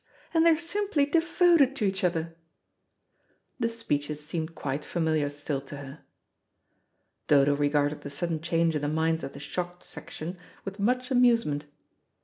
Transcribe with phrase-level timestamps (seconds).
[0.33, 2.35] And they are simply devoted to each other."
[3.59, 5.99] The speeches seemed quite familiar still to her.
[7.27, 11.67] Dodo regarded the sudden change in the minds of the "shocked section" with much amusement.